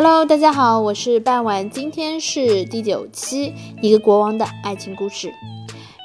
[0.00, 3.52] Hello，大家好，我是半晚，今天是第九期，
[3.82, 5.32] 一个国王的爱情故事。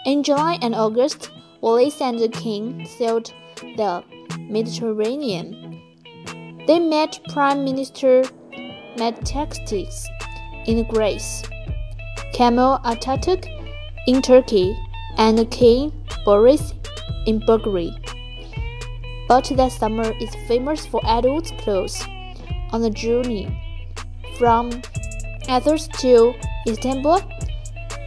[0.03, 1.27] In July and August,
[1.61, 3.27] Wallis and the King sailed
[3.77, 4.03] the
[4.49, 5.77] Mediterranean.
[6.65, 8.23] They met Prime Minister
[8.97, 10.07] Metaxas
[10.65, 11.43] in Greece,
[12.33, 13.45] Kemal Atatürk
[14.07, 14.73] in Turkey,
[15.17, 15.91] and King
[16.25, 16.73] Boris
[17.27, 17.93] in Bulgaria.
[19.27, 22.03] But that summer is famous for adults' clothes.
[22.71, 23.55] On the journey,
[24.37, 24.81] from
[25.47, 26.33] Athens to
[26.67, 27.21] Istanbul,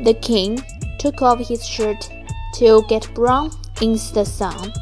[0.02, 0.62] the king
[0.98, 2.10] took off his shirt
[2.55, 4.73] to get brown in the sun.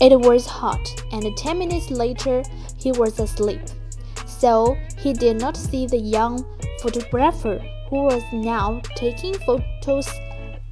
[0.00, 2.42] It was hot, and ten minutes later
[2.76, 3.62] he was asleep.
[4.26, 6.44] So he did not see the young
[6.82, 10.08] photographer who was now taking photos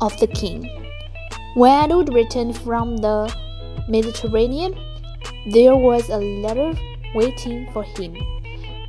[0.01, 0.69] of the king.
[1.55, 3.33] When Edward returned from the
[3.89, 4.75] Mediterranean,
[5.53, 6.75] there was a letter
[7.15, 8.17] waiting for him.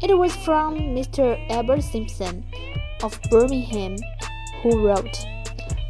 [0.02, 1.40] It was from Mr.
[1.49, 2.44] Albert Simpson
[3.02, 3.96] of Birmingham,
[4.62, 5.26] who wrote,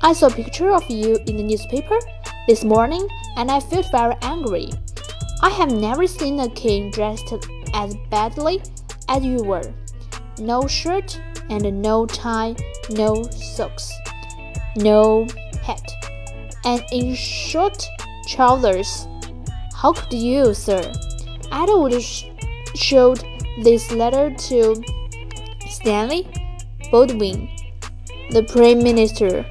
[0.04, 1.98] I saw a picture of you in the newspaper
[2.48, 4.70] this morning and I felt very angry.
[5.42, 7.34] I have never seen a king dressed
[7.74, 8.62] as badly
[9.10, 9.74] as you were.
[10.38, 12.56] No shirt and no tie,
[12.92, 13.92] no socks,
[14.76, 15.28] no
[15.64, 15.92] hat,
[16.64, 17.84] and in short
[18.28, 19.08] trousers.
[19.76, 20.94] How could you, sir?
[21.52, 22.26] Edward sh
[22.76, 23.24] showed
[23.64, 24.84] this letter to
[25.70, 26.28] Stanley
[26.92, 27.50] Baldwin,
[28.32, 29.46] the Prime Minister.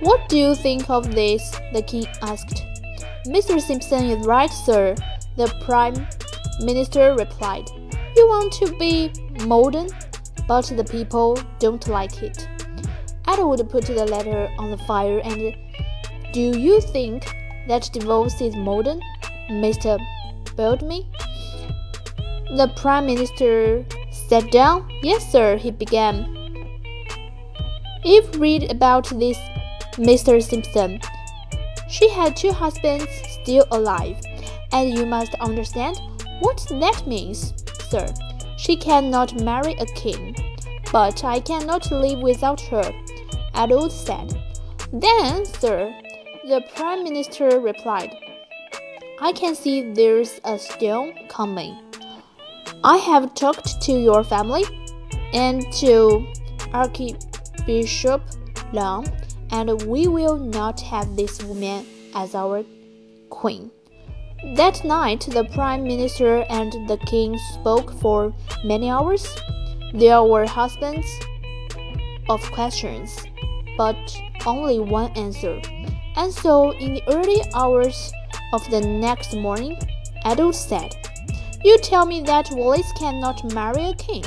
[0.00, 1.58] What do you think of this?
[1.72, 2.64] the King asked.
[3.26, 3.60] Mr.
[3.60, 4.94] Simpson is right, sir,
[5.36, 6.06] the Prime
[6.60, 7.68] Minister replied.
[8.16, 9.12] You want to be
[9.46, 9.88] modern,
[10.46, 12.48] but the people don't like it.
[13.26, 15.54] Edward put the letter on the fire and
[16.32, 17.24] Do you think
[17.68, 19.00] that divorce is modern,
[19.50, 19.98] Mr.
[20.56, 21.04] Baldwin?
[22.56, 24.88] The Prime Minister sat down.
[25.02, 26.28] Yes, sir, he began.
[28.04, 29.38] If read about this
[29.96, 30.42] Mr.
[30.42, 31.00] Simpson.
[31.88, 33.06] She had two husbands
[33.42, 34.16] still alive,
[34.72, 36.00] and you must understand
[36.40, 37.52] what that means,
[37.90, 38.06] sir.
[38.56, 40.34] She cannot marry a king,
[40.90, 42.90] but I cannot live without her,
[43.54, 44.32] Edward said.
[44.92, 45.94] Then, sir,
[46.44, 48.16] the Prime Minister replied,
[49.20, 51.76] I can see there's a storm coming.
[52.84, 54.64] I have talked to your family
[55.32, 56.26] and to
[56.72, 58.22] Archbishop
[58.72, 59.06] Lang,
[59.52, 62.64] and we will not have this woman as our
[63.30, 63.70] queen.
[64.56, 68.34] That night, the Prime Minister and the King spoke for
[68.64, 69.32] many hours.
[69.94, 71.06] There were husbands
[72.28, 73.16] of questions,
[73.78, 73.96] but
[74.44, 75.60] only one answer.
[76.16, 78.12] And so, in the early hours
[78.52, 79.78] of the next morning,
[80.24, 80.96] Edward said,
[81.64, 84.24] you tell me that Wallis cannot marry a king.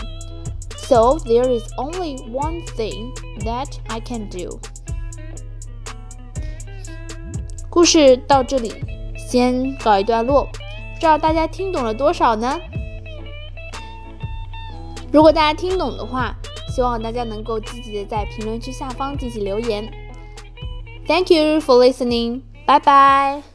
[0.78, 3.13] So there is only one thing
[3.44, 4.59] that I can do.
[7.69, 8.73] 故事到这里
[9.18, 12.59] 先告一段落，不知道大家听懂了多少呢？
[15.12, 16.35] 如果大家听懂的话，
[16.73, 19.91] 希望大家能够积极的在评论区下方进行留言。
[21.07, 22.41] Thank you for listening.
[22.66, 23.54] Bye bye.